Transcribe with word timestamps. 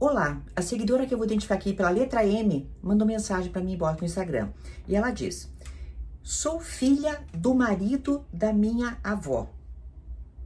Olá, 0.00 0.42
a 0.56 0.60
seguidora 0.60 1.06
que 1.06 1.14
eu 1.14 1.18
vou 1.18 1.24
identificar 1.24 1.54
aqui 1.54 1.72
pela 1.72 1.88
letra 1.88 2.26
M 2.26 2.68
mandou 2.82 3.06
mensagem 3.06 3.52
para 3.52 3.62
mim 3.62 3.74
embora 3.74 3.96
no 3.96 4.04
Instagram. 4.04 4.50
E 4.88 4.96
ela 4.96 5.12
diz: 5.12 5.48
Sou 6.20 6.58
filha 6.58 7.24
do 7.32 7.54
marido 7.54 8.26
da 8.32 8.52
minha 8.52 8.98
avó. 9.04 9.48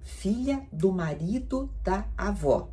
Filha 0.02 0.66
do 0.70 0.92
marido 0.92 1.72
da 1.82 2.06
avó. 2.16 2.68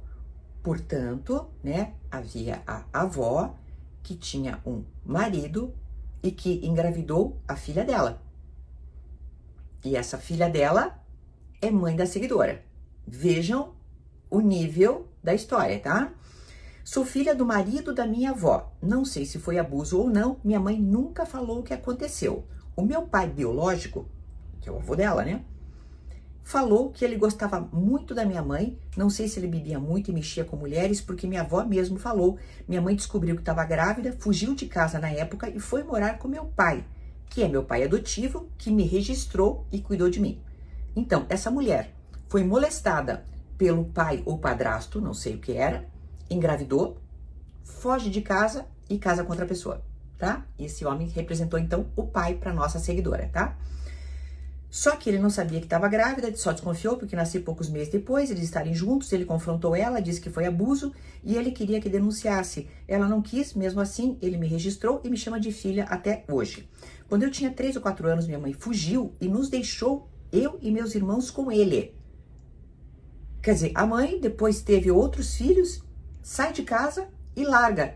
Portanto, 0.61 1.47
né, 1.63 1.93
havia 2.11 2.61
a 2.67 2.83
avó 2.91 3.55
que 4.03 4.15
tinha 4.15 4.59
um 4.65 4.83
marido 5.05 5.73
e 6.21 6.29
que 6.29 6.65
engravidou 6.65 7.39
a 7.47 7.55
filha 7.55 7.85
dela. 7.85 8.21
E 9.83 9.95
essa 9.95 10.17
filha 10.17 10.49
dela 10.49 11.01
é 11.61 11.71
mãe 11.71 11.95
da 11.95 12.05
seguidora. 12.05 12.61
Vejam 13.07 13.73
o 14.29 14.41
nível 14.41 15.07
da 15.23 15.33
história, 15.33 15.79
tá? 15.79 16.11
Sou 16.87 17.03
filha 17.03 17.33
do 17.33 17.47
marido 17.47 17.95
da 17.95 18.05
minha 18.05 18.29
avó. 18.29 18.71
Não 18.79 19.03
sei 19.03 19.25
se 19.25 19.39
foi 19.39 19.57
abuso 19.57 19.99
ou 19.99 20.07
não, 20.07 20.37
minha 20.43 20.59
mãe 20.59 20.79
nunca 20.79 21.25
falou 21.25 21.59
o 21.59 21.63
que 21.63 21.73
aconteceu. 21.73 22.45
O 22.75 22.83
meu 22.83 23.01
pai 23.07 23.27
biológico, 23.27 24.07
que 24.61 24.69
é 24.69 24.71
o 24.71 24.75
avô 24.77 24.95
dela, 24.95 25.25
né? 25.25 25.43
Falou 26.43 26.91
que 26.91 27.03
ele 27.03 27.17
gostava 27.17 27.59
muito 27.59 28.13
da 28.13 28.23
minha 28.23 28.43
mãe. 28.43 28.77
Não 28.95 29.09
sei 29.09 29.27
se 29.27 29.39
ele 29.39 29.47
bebia 29.47 29.79
muito 29.79 30.11
e 30.11 30.13
mexia 30.13 30.45
com 30.45 30.55
mulheres, 30.55 31.01
porque 31.01 31.25
minha 31.25 31.41
avó 31.41 31.65
mesmo 31.65 31.97
falou. 31.97 32.37
Minha 32.67 32.83
mãe 32.83 32.95
descobriu 32.95 33.33
que 33.33 33.41
estava 33.41 33.65
grávida, 33.65 34.15
fugiu 34.19 34.53
de 34.53 34.67
casa 34.67 34.99
na 34.99 35.09
época 35.09 35.49
e 35.49 35.59
foi 35.59 35.81
morar 35.81 36.19
com 36.19 36.27
meu 36.27 36.45
pai, 36.45 36.85
que 37.31 37.41
é 37.41 37.47
meu 37.47 37.63
pai 37.63 37.83
adotivo, 37.83 38.47
que 38.59 38.69
me 38.69 38.83
registrou 38.83 39.65
e 39.71 39.81
cuidou 39.81 40.07
de 40.07 40.19
mim. 40.19 40.39
Então, 40.95 41.25
essa 41.29 41.49
mulher 41.49 41.95
foi 42.29 42.43
molestada 42.43 43.25
pelo 43.57 43.85
pai 43.85 44.21
ou 44.23 44.37
padrasto, 44.37 45.01
não 45.01 45.15
sei 45.15 45.33
o 45.33 45.39
que 45.39 45.53
era, 45.53 45.94
engravidou, 46.29 46.97
foge 47.63 48.09
de 48.09 48.21
casa 48.21 48.65
e 48.89 48.97
casa 48.97 49.23
com 49.23 49.31
outra 49.31 49.45
pessoa, 49.45 49.81
tá? 50.17 50.45
Esse 50.57 50.85
homem 50.85 51.07
representou 51.07 51.59
então 51.59 51.87
o 51.95 52.03
pai 52.03 52.35
para 52.35 52.53
nossa 52.53 52.79
seguidora, 52.79 53.29
tá? 53.31 53.57
Só 54.75 54.93
que 54.97 55.09
ele 55.09 55.19
não 55.19 55.29
sabia 55.29 55.59
que 55.59 55.65
estava 55.65 55.87
grávida, 55.87 56.35
só 56.35 56.51
desconfiou 56.51 56.97
porque 56.97 57.15
nasci 57.15 57.39
poucos 57.39 57.69
meses 57.69 57.87
depois, 57.87 58.29
eles 58.29 58.43
estarem 58.43 58.73
juntos, 58.73 59.13
ele 59.13 59.23
confrontou 59.23 59.73
ela, 59.73 60.01
disse 60.01 60.19
que 60.19 60.29
foi 60.29 60.45
abuso 60.45 60.91
e 61.23 61.37
ele 61.37 61.51
queria 61.51 61.79
que 61.79 61.87
denunciasse. 61.87 62.67
Ela 62.85 63.07
não 63.07 63.21
quis, 63.21 63.53
mesmo 63.53 63.79
assim, 63.79 64.17
ele 64.21 64.37
me 64.37 64.47
registrou 64.47 64.99
e 65.01 65.09
me 65.09 65.15
chama 65.15 65.39
de 65.39 65.49
filha 65.53 65.85
até 65.85 66.25
hoje. 66.27 66.67
Quando 67.07 67.23
eu 67.23 67.31
tinha 67.31 67.51
três 67.51 67.77
ou 67.77 67.81
quatro 67.81 68.05
anos, 68.05 68.27
minha 68.27 68.37
mãe 68.37 68.51
fugiu 68.51 69.15
e 69.21 69.29
nos 69.29 69.47
deixou, 69.47 70.09
eu 70.29 70.59
e 70.61 70.69
meus 70.69 70.93
irmãos, 70.93 71.31
com 71.31 71.49
ele. 71.49 71.95
Quer 73.41 73.53
dizer, 73.53 73.71
a 73.75 73.85
mãe 73.85 74.19
depois 74.19 74.61
teve 74.61 74.91
outros 74.91 75.35
filhos 75.35 75.84
sai 76.25 76.51
de 76.51 76.63
casa 76.63 77.07
e 77.35 77.45
larga 77.45 77.93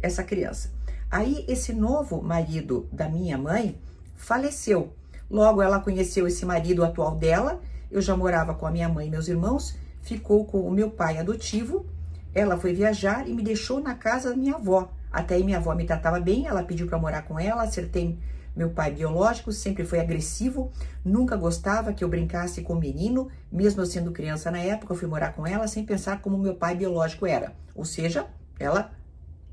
essa 0.00 0.22
criança. 0.22 0.70
Aí 1.10 1.44
esse 1.48 1.72
novo 1.72 2.22
marido 2.22 2.88
da 2.92 3.08
minha 3.08 3.36
mãe 3.36 3.76
faleceu. 4.14 4.92
Logo 5.28 5.60
ela 5.60 5.80
conheceu 5.80 6.24
esse 6.28 6.46
marido 6.46 6.84
atual 6.84 7.16
dela. 7.16 7.60
Eu 7.90 8.00
já 8.00 8.16
morava 8.16 8.54
com 8.54 8.68
a 8.68 8.70
minha 8.70 8.88
mãe 8.88 9.08
e 9.08 9.10
meus 9.10 9.26
irmãos, 9.26 9.76
ficou 10.00 10.44
com 10.44 10.60
o 10.60 10.70
meu 10.70 10.92
pai 10.92 11.18
adotivo. 11.18 11.84
Ela 12.32 12.56
foi 12.56 12.72
viajar 12.72 13.28
e 13.28 13.34
me 13.34 13.42
deixou 13.42 13.80
na 13.80 13.96
casa 13.96 14.30
da 14.30 14.36
minha 14.36 14.54
avó. 14.54 14.88
Até 15.10 15.34
aí 15.34 15.42
minha 15.42 15.58
avó 15.58 15.74
me 15.74 15.84
tratava 15.84 16.20
bem, 16.20 16.46
ela 16.46 16.62
pediu 16.62 16.86
para 16.86 16.98
morar 16.98 17.22
com 17.22 17.36
ela, 17.36 17.64
acertei 17.64 18.16
meu 18.54 18.70
pai 18.70 18.92
biológico 18.92 19.52
sempre 19.52 19.84
foi 19.84 20.00
agressivo, 20.00 20.70
nunca 21.04 21.36
gostava 21.36 21.92
que 21.92 22.04
eu 22.04 22.08
brincasse 22.08 22.62
com 22.62 22.74
menino, 22.74 23.28
mesmo 23.50 23.80
eu 23.80 23.86
sendo 23.86 24.12
criança 24.12 24.50
na 24.50 24.58
época, 24.58 24.92
eu 24.92 24.96
fui 24.96 25.08
morar 25.08 25.32
com 25.32 25.46
ela 25.46 25.66
sem 25.66 25.84
pensar 25.84 26.20
como 26.20 26.38
meu 26.38 26.54
pai 26.54 26.74
biológico 26.74 27.26
era. 27.26 27.54
Ou 27.74 27.84
seja, 27.84 28.26
ela 28.58 28.92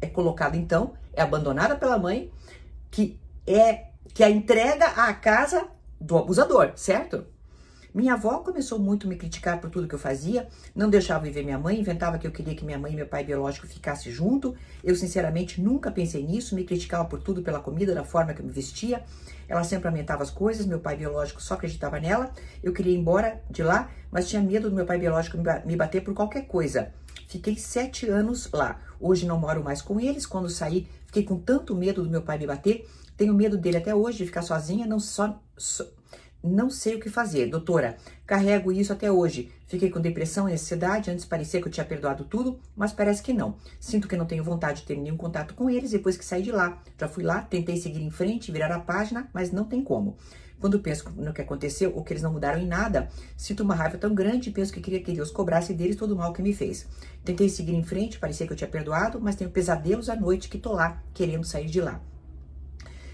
é 0.02 0.08
colocada 0.08 0.58
então, 0.58 0.94
é 1.14 1.22
abandonada 1.22 1.76
pela 1.76 1.98
mãe, 1.98 2.32
que 2.92 3.20
é 3.48 3.88
que 4.14 4.24
a 4.24 4.30
entrega 4.30 4.86
à 4.88 5.14
casa 5.14 5.68
do 6.00 6.18
abusador, 6.18 6.74
certo? 6.76 7.26
Minha 7.92 8.14
avó 8.14 8.38
começou 8.40 8.78
muito 8.78 9.08
a 9.08 9.10
me 9.10 9.16
criticar 9.16 9.60
por 9.60 9.70
tudo 9.70 9.88
que 9.88 9.96
eu 9.96 10.00
fazia, 10.00 10.48
não 10.76 10.92
deixava 10.92 11.28
eu 11.28 11.34
ver 11.34 11.44
minha 11.44 11.58
mãe, 11.58 11.80
inventava 11.80 12.20
que 12.20 12.28
eu 12.28 12.32
queria 12.32 12.54
que 12.54 12.64
minha 12.64 12.78
mãe 12.78 12.94
e 12.94 12.96
meu 12.96 13.08
pai 13.08 13.24
biológico 13.24 13.66
ficassem 13.66 14.12
junto. 14.12 14.56
Eu, 14.84 14.96
sinceramente, 14.96 15.60
nunca 15.60 15.90
pensei 15.90 16.24
nisso, 16.24 16.54
me 16.54 16.64
criticava 16.64 17.06
por 17.06 17.20
tudo, 17.20 17.42
pela 17.42 17.60
comida, 17.60 17.96
da 17.96 18.04
forma 18.04 18.32
que 18.34 18.42
eu 18.42 18.46
me 18.46 18.52
vestia. 18.52 19.04
Ela 19.48 19.64
sempre 19.64 19.88
aumentava 19.88 20.22
as 20.22 20.30
coisas, 20.30 20.68
meu 20.68 20.80
pai 20.80 20.98
biológico 20.98 21.42
só 21.42 21.56
acreditava 21.56 22.00
nela. 22.00 22.32
Eu 22.62 22.72
queria 22.74 22.94
ir 22.94 22.98
embora 22.98 23.42
de 23.50 23.64
lá, 23.64 23.90
mas 24.12 24.30
tinha 24.30 24.42
medo 24.42 24.70
do 24.70 24.76
meu 24.76 24.86
pai 24.86 25.00
biológico 25.00 25.38
me 25.66 25.76
bater 25.76 26.04
por 26.04 26.14
qualquer 26.14 26.46
coisa. 26.46 26.94
Fiquei 27.28 27.56
sete 27.56 28.08
anos 28.08 28.50
lá. 28.54 28.80
Hoje 29.00 29.26
não 29.26 29.40
moro 29.40 29.64
mais 29.64 29.82
com 29.82 30.00
eles. 30.00 30.28
Quando 30.28 30.48
saí, 30.50 30.88
fiquei 31.08 31.24
com 31.24 31.40
tanto 31.40 31.76
medo 31.76 32.04
do 32.04 32.10
meu 32.10 32.22
pai 32.22 32.38
me 32.38 32.46
bater. 32.46 32.88
Tenho 33.18 33.34
medo 33.34 33.58
dele 33.58 33.78
até 33.78 33.94
hoje, 33.94 34.20
de 34.20 34.26
ficar 34.26 34.44
sozinha, 34.44 34.86
não 34.86 35.00
só, 35.00 35.42
só 35.58 35.86
não 36.44 36.70
sei 36.70 36.96
o 36.96 37.00
que 37.00 37.10
fazer. 37.10 37.48
Doutora, 37.48 37.98
carrego 38.26 38.72
isso 38.72 38.94
até 38.94 39.12
hoje. 39.12 39.52
Fiquei 39.68 39.90
com 39.90 40.00
depressão 40.00 40.48
e 40.48 40.54
ansiedade. 40.54 41.12
Antes 41.12 41.26
parecia 41.26 41.62
que 41.62 41.68
eu 41.68 41.72
tinha 41.72 41.86
perdoado 41.86 42.24
tudo, 42.24 42.60
mas 42.76 42.94
parece 42.94 43.22
que 43.22 43.34
não. 43.34 43.56
Sinto 43.80 44.08
que 44.08 44.18
não 44.18 44.26
tenho 44.26 44.44
vontade 44.44 44.82
de 44.82 44.88
ter 44.88 44.98
nenhum 44.98 45.18
contato 45.18 45.54
com 45.54 45.70
eles 45.70 45.92
depois 45.92 46.18
que 46.18 46.26
saí 46.26 46.42
de 46.42 46.52
lá. 46.52 46.82
Já 46.98 47.08
fui 47.08 47.24
lá, 47.24 47.42
tentei 47.42 47.78
seguir 47.78 48.02
em 48.02 48.12
frente, 48.12 48.52
virar 48.52 48.72
a 48.72 48.80
página, 48.80 49.30
mas 49.34 49.52
não 49.52 49.66
tem 49.66 49.84
como. 49.84 50.18
Quando 50.60 50.80
penso 50.80 51.10
no 51.12 51.34
que 51.34 51.42
aconteceu 51.42 51.94
ou 51.96 52.04
que 52.04 52.12
eles 52.12 52.24
não 52.24 52.34
mudaram 52.34 52.60
em 52.60 52.68
nada, 52.68 53.08
sinto 53.38 53.64
uma 53.64 53.74
raiva 53.74 53.98
tão 53.98 54.14
grande 54.14 54.50
e 54.50 54.52
penso 54.52 54.74
que 54.74 54.82
queria 54.82 55.02
que 55.02 55.14
Deus 55.14 55.32
cobrasse 55.32 55.74
deles 55.74 55.96
todo 55.96 56.12
o 56.12 56.18
mal 56.18 56.34
que 56.34 56.42
me 56.42 56.54
fez. 56.54 56.86
Tentei 57.24 57.48
seguir 57.48 57.76
em 57.76 57.84
frente, 57.84 58.20
parecia 58.20 58.46
que 58.46 58.52
eu 58.52 58.58
tinha 58.58 58.70
perdoado, 58.70 59.22
mas 59.22 59.36
tenho 59.36 59.50
pesadelos 59.50 60.10
à 60.10 60.16
noite 60.18 60.50
que 60.50 60.58
tô 60.58 60.74
lá, 60.74 61.02
querendo 61.14 61.46
sair 61.46 61.68
de 61.68 61.80
lá. 61.80 62.02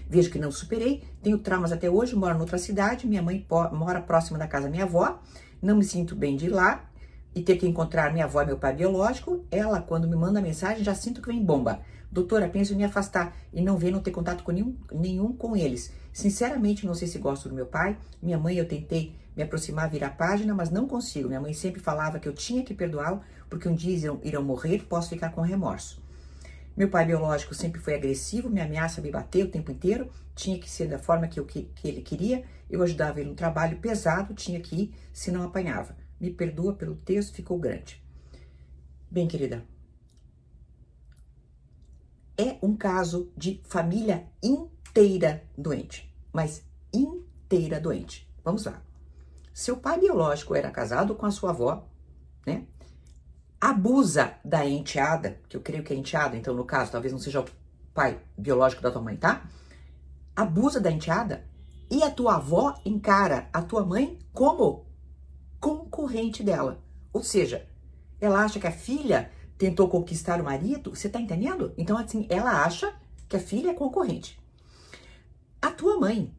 Vejo 0.08 0.30
que 0.30 0.38
não 0.38 0.50
superei, 0.50 1.02
tenho 1.22 1.38
traumas 1.38 1.72
até 1.72 1.90
hoje, 1.90 2.14
moro 2.14 2.36
em 2.36 2.40
outra 2.40 2.58
cidade, 2.58 3.06
minha 3.06 3.22
mãe 3.22 3.44
mora 3.72 4.00
próxima 4.00 4.38
da 4.38 4.46
casa 4.46 4.66
da 4.66 4.70
minha 4.70 4.84
avó, 4.84 5.20
não 5.60 5.76
me 5.76 5.84
sinto 5.84 6.14
bem 6.14 6.36
de 6.36 6.46
ir 6.46 6.50
lá 6.50 6.88
e 7.34 7.42
ter 7.42 7.56
que 7.56 7.66
encontrar 7.66 8.12
minha 8.12 8.24
avó 8.24 8.40
e 8.42 8.46
meu 8.46 8.56
pai 8.56 8.74
biológico. 8.74 9.44
Ela, 9.50 9.82
quando 9.82 10.08
me 10.08 10.16
manda 10.16 10.40
mensagem, 10.40 10.84
já 10.84 10.94
sinto 10.94 11.20
que 11.20 11.28
vem 11.28 11.44
bomba. 11.44 11.80
Doutora, 12.10 12.48
penso 12.48 12.72
em 12.72 12.76
me 12.76 12.84
afastar 12.84 13.36
e 13.52 13.60
não 13.60 13.76
ver, 13.76 13.90
não 13.90 14.00
ter 14.00 14.10
contato 14.10 14.42
com 14.42 14.52
nenhum, 14.52 14.74
nenhum 14.92 15.32
com 15.32 15.56
eles. 15.56 15.92
Sinceramente, 16.12 16.86
não 16.86 16.94
sei 16.94 17.08
se 17.08 17.18
gosto 17.18 17.48
do 17.48 17.54
meu 17.54 17.66
pai. 17.66 17.98
Minha 18.22 18.38
mãe, 18.38 18.56
eu 18.56 18.66
tentei 18.66 19.14
me 19.36 19.42
aproximar, 19.42 19.90
virar 19.90 20.10
página, 20.10 20.54
mas 20.54 20.70
não 20.70 20.88
consigo. 20.88 21.28
Minha 21.28 21.40
mãe 21.40 21.52
sempre 21.52 21.80
falava 21.80 22.18
que 22.18 22.26
eu 22.26 22.32
tinha 22.32 22.62
que 22.62 22.72
perdoá-lo, 22.72 23.20
porque 23.50 23.68
um 23.68 23.74
dia 23.74 23.94
irão, 23.94 24.20
irão 24.24 24.42
morrer, 24.42 24.86
posso 24.88 25.10
ficar 25.10 25.30
com 25.30 25.42
remorso. 25.42 26.05
Meu 26.76 26.90
pai 26.90 27.06
biológico 27.06 27.54
sempre 27.54 27.80
foi 27.80 27.94
agressivo, 27.94 28.50
me 28.50 28.60
ameaça 28.60 29.00
me 29.00 29.10
bater 29.10 29.46
o 29.46 29.50
tempo 29.50 29.72
inteiro, 29.72 30.10
tinha 30.34 30.58
que 30.58 30.68
ser 30.68 30.88
da 30.88 30.98
forma 30.98 31.26
que, 31.26 31.40
eu, 31.40 31.46
que, 31.46 31.62
que 31.74 31.88
ele 31.88 32.02
queria. 32.02 32.44
Eu 32.68 32.82
ajudava 32.82 33.18
ele 33.18 33.30
no 33.30 33.34
trabalho 33.34 33.78
pesado, 33.78 34.34
tinha 34.34 34.60
que 34.60 34.76
ir, 34.76 34.94
se 35.12 35.30
não 35.30 35.42
apanhava. 35.42 35.96
Me 36.20 36.30
perdoa 36.30 36.74
pelo 36.74 36.94
texto, 36.96 37.34
ficou 37.34 37.58
grande. 37.58 38.04
Bem, 39.10 39.26
querida, 39.26 39.64
é 42.36 42.58
um 42.62 42.76
caso 42.76 43.32
de 43.34 43.62
família 43.64 44.26
inteira 44.42 45.42
doente, 45.56 46.14
mas 46.30 46.62
inteira 46.92 47.80
doente. 47.80 48.30
Vamos 48.44 48.66
lá. 48.66 48.82
Seu 49.54 49.78
pai 49.78 49.98
biológico 49.98 50.54
era 50.54 50.70
casado 50.70 51.14
com 51.14 51.24
a 51.24 51.30
sua 51.30 51.50
avó? 51.50 51.88
Abusa 53.60 54.34
da 54.44 54.64
enteada, 54.66 55.40
que 55.48 55.56
eu 55.56 55.60
creio 55.60 55.82
que 55.82 55.92
é 55.92 55.96
enteada, 55.96 56.36
então 56.36 56.54
no 56.54 56.64
caso 56.64 56.92
talvez 56.92 57.12
não 57.12 57.18
seja 57.18 57.40
o 57.40 57.46
pai 57.94 58.20
biológico 58.36 58.82
da 58.82 58.90
tua 58.90 59.02
mãe, 59.02 59.16
tá? 59.16 59.48
Abusa 60.34 60.80
da 60.80 60.90
enteada 60.90 61.44
e 61.90 62.02
a 62.02 62.10
tua 62.10 62.36
avó 62.36 62.74
encara 62.84 63.48
a 63.52 63.62
tua 63.62 63.84
mãe 63.84 64.18
como 64.32 64.86
concorrente 65.58 66.42
dela. 66.42 66.82
Ou 67.12 67.22
seja, 67.22 67.66
ela 68.20 68.44
acha 68.44 68.60
que 68.60 68.66
a 68.66 68.72
filha 68.72 69.30
tentou 69.56 69.88
conquistar 69.88 70.40
o 70.40 70.44
marido, 70.44 70.94
você 70.94 71.08
tá 71.08 71.18
entendendo? 71.18 71.72
Então 71.78 71.96
assim, 71.96 72.26
ela 72.28 72.64
acha 72.64 72.94
que 73.28 73.36
a 73.36 73.40
filha 73.40 73.70
é 73.70 73.74
concorrente. 73.74 74.38
A 75.62 75.70
tua 75.70 75.98
mãe 75.98 76.34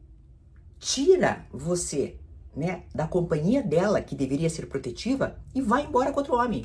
tira 0.78 1.44
você, 1.50 2.20
né, 2.54 2.84
da 2.94 3.08
companhia 3.08 3.62
dela, 3.62 4.00
que 4.00 4.14
deveria 4.14 4.48
ser 4.48 4.66
protetiva, 4.66 5.36
e 5.52 5.60
vai 5.60 5.84
embora 5.84 6.12
com 6.12 6.20
outro 6.20 6.36
homem 6.36 6.64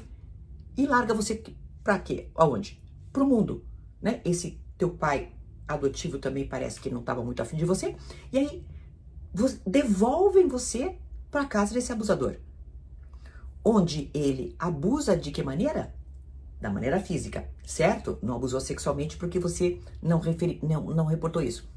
e 0.76 0.86
larga 0.86 1.14
você 1.14 1.44
para 1.84 2.00
quê? 2.00 2.30
Aonde? 2.36 2.82
Pro 3.12 3.28
mundo, 3.28 3.66
né? 4.02 4.22
Esse 4.26 4.60
teu 4.78 4.90
pai 4.90 5.32
adotivo 5.68 6.18
também 6.18 6.48
parece 6.48 6.80
que 6.80 6.90
não 6.90 7.00
estava 7.00 7.24
muito 7.24 7.42
afim 7.42 7.58
de 7.58 7.66
você. 7.66 7.96
E 8.32 8.38
aí 8.38 8.66
devolvem 9.66 10.48
você 10.48 10.98
para 11.32 11.46
casa 11.46 11.74
desse 11.74 11.92
abusador. 11.92 12.38
Onde 13.66 14.12
ele 14.14 14.56
abusa 14.60 15.16
de 15.16 15.32
que 15.32 15.42
maneira? 15.42 15.94
Da 16.60 16.70
maneira 16.70 17.00
física, 17.00 17.50
certo? 17.66 18.18
Não 18.22 18.36
abusou 18.36 18.60
sexualmente 18.60 19.18
porque 19.18 19.40
você 19.40 19.80
não, 20.02 20.20
referi, 20.20 20.60
não, 20.62 20.84
não 20.86 21.06
reportou 21.06 21.42
isso. 21.42 21.68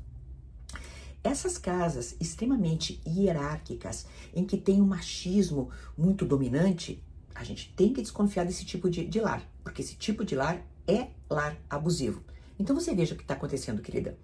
Essas 1.24 1.58
casas 1.58 2.16
extremamente 2.20 3.00
hierárquicas, 3.04 4.06
em 4.32 4.44
que 4.44 4.56
tem 4.56 4.80
um 4.80 4.86
machismo 4.86 5.70
muito 5.98 6.24
dominante, 6.24 7.02
a 7.38 7.44
gente 7.44 7.72
tem 7.74 7.92
que 7.92 8.00
desconfiar 8.00 8.44
desse 8.44 8.64
tipo 8.64 8.88
de, 8.88 9.04
de 9.06 9.20
lar, 9.20 9.42
porque 9.62 9.82
esse 9.82 9.94
tipo 9.94 10.24
de 10.24 10.34
lar 10.34 10.64
é 10.86 11.08
lar 11.28 11.56
abusivo. 11.68 12.22
Então 12.58 12.74
você 12.74 12.94
veja 12.94 13.14
o 13.14 13.16
que 13.16 13.22
está 13.22 13.34
acontecendo, 13.34 13.82
querida. 13.82 14.18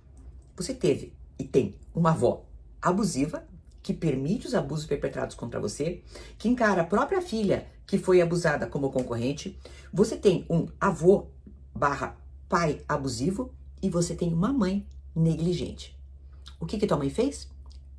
Você 0.56 0.72
teve 0.72 1.12
e 1.38 1.44
tem 1.44 1.74
uma 1.94 2.10
avó 2.10 2.44
abusiva 2.80 3.46
que 3.82 3.92
permite 3.92 4.46
os 4.46 4.54
abusos 4.54 4.86
perpetrados 4.86 5.34
contra 5.34 5.60
você, 5.60 6.02
que 6.38 6.48
encara 6.48 6.82
a 6.82 6.86
própria 6.86 7.20
filha 7.20 7.66
que 7.86 7.98
foi 7.98 8.22
abusada 8.22 8.66
como 8.66 8.90
concorrente. 8.90 9.58
Você 9.92 10.16
tem 10.16 10.46
um 10.48 10.68
avô 10.80 11.26
barra 11.74 12.16
pai 12.48 12.80
abusivo 12.88 13.52
e 13.82 13.90
você 13.90 14.14
tem 14.14 14.32
uma 14.32 14.52
mãe 14.52 14.86
negligente. 15.14 15.98
O 16.58 16.64
que 16.64 16.78
que 16.78 16.86
tua 16.86 16.96
mãe 16.96 17.10
fez? 17.10 17.48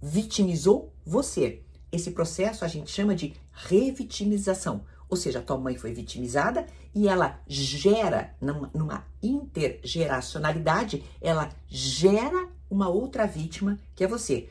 Vitimizou 0.02 0.92
você. 1.06 1.62
Esse 1.92 2.12
processo 2.12 2.66
a 2.66 2.68
gente 2.68 2.90
chama 2.90 3.14
de 3.14 3.36
revitimização. 3.52 4.86
Ou 5.10 5.18
seja, 5.18 5.40
a 5.40 5.42
tua 5.42 5.58
mãe 5.58 5.76
foi 5.76 5.94
vitimizada 5.94 6.66
e 6.94 7.08
ela 7.08 7.40
gera, 7.48 8.36
numa, 8.42 8.70
numa 8.74 9.06
intergeracionalidade, 9.22 11.04
ela 11.22 11.50
gera 11.68 12.50
uma 12.70 12.90
outra 12.90 13.26
vítima 13.26 13.78
que 13.96 14.04
é 14.04 14.08
você. 14.08 14.50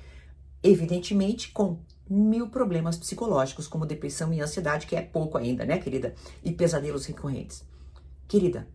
Evidentemente, 0.62 1.50
com 1.50 1.78
mil 2.08 2.48
problemas 2.48 2.96
psicológicos, 2.96 3.66
como 3.66 3.86
depressão 3.86 4.32
e 4.32 4.40
ansiedade, 4.40 4.86
que 4.86 4.94
é 4.94 5.02
pouco 5.02 5.38
ainda, 5.38 5.64
né, 5.64 5.78
querida? 5.78 6.14
E 6.44 6.52
pesadelos 6.52 7.06
recorrentes. 7.06 7.64
Querida, 8.28 8.68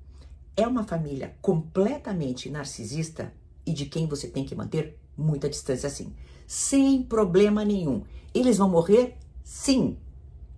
é 0.56 0.68
uma 0.68 0.84
família 0.84 1.36
completamente 1.42 2.50
narcisista 2.50 3.32
e 3.66 3.72
de 3.72 3.86
quem 3.86 4.08
você 4.08 4.28
tem 4.28 4.44
que 4.44 4.56
manter 4.56 4.98
muita 5.16 5.50
distância 5.50 5.88
assim. 5.88 6.14
Sem 6.48 7.04
problema 7.04 7.64
nenhum. 7.64 8.04
Eles 8.34 8.58
vão 8.58 8.70
morrer? 8.70 9.18
Sim. 9.44 9.98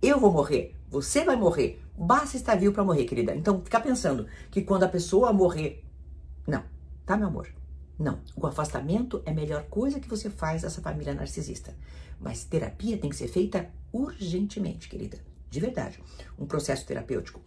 Eu 0.00 0.18
vou 0.18 0.32
morrer. 0.32 0.74
Você 0.90 1.24
vai 1.24 1.36
morrer. 1.36 1.80
Basta 1.96 2.36
estar 2.36 2.56
vivo 2.56 2.74
para 2.74 2.84
morrer, 2.84 3.04
querida. 3.04 3.34
Então, 3.34 3.62
ficar 3.62 3.80
pensando 3.80 4.26
que 4.50 4.62
quando 4.62 4.82
a 4.82 4.88
pessoa 4.88 5.32
morrer. 5.32 5.84
Não, 6.46 6.64
tá, 7.06 7.16
meu 7.16 7.28
amor? 7.28 7.48
Não. 7.96 8.18
O 8.34 8.46
afastamento 8.46 9.22
é 9.24 9.30
a 9.30 9.34
melhor 9.34 9.64
coisa 9.64 10.00
que 10.00 10.08
você 10.08 10.28
faz 10.28 10.62
dessa 10.62 10.80
família 10.80 11.14
narcisista. 11.14 11.74
Mas 12.18 12.44
terapia 12.44 12.98
tem 12.98 13.08
que 13.08 13.16
ser 13.16 13.28
feita 13.28 13.70
urgentemente, 13.92 14.88
querida. 14.88 15.18
De 15.48 15.60
verdade. 15.60 16.02
Um 16.38 16.46
processo 16.46 16.84
terapêutico 16.84 17.40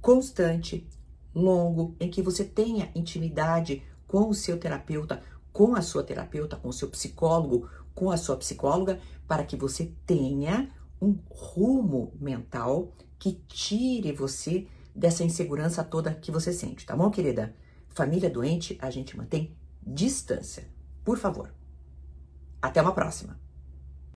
constante, 0.00 0.86
longo, 1.34 1.96
em 1.98 2.10
que 2.10 2.20
você 2.20 2.44
tenha 2.44 2.90
intimidade 2.94 3.82
com 4.06 4.28
o 4.28 4.34
seu 4.34 4.58
terapeuta, 4.58 5.22
com 5.50 5.74
a 5.74 5.80
sua 5.80 6.04
terapeuta, 6.04 6.56
com 6.56 6.68
o 6.68 6.72
seu 6.74 6.90
psicólogo, 6.90 7.68
com 7.94 8.10
a 8.10 8.18
sua 8.18 8.36
psicóloga, 8.36 9.00
para 9.26 9.44
que 9.44 9.56
você 9.56 9.90
tenha 10.04 10.68
um 11.00 11.18
rumo 11.28 12.12
mental 12.20 12.92
que 13.18 13.32
tire 13.48 14.12
você 14.12 14.66
dessa 14.94 15.24
insegurança 15.24 15.82
toda 15.82 16.14
que 16.14 16.30
você 16.30 16.52
sente, 16.52 16.86
tá 16.86 16.96
bom, 16.96 17.10
querida? 17.10 17.54
Família 17.88 18.30
doente, 18.30 18.78
a 18.80 18.90
gente 18.90 19.16
mantém 19.16 19.56
distância. 19.82 20.68
Por 21.04 21.18
favor. 21.18 21.52
Até 22.60 22.80
uma 22.80 22.92
próxima. 22.92 23.38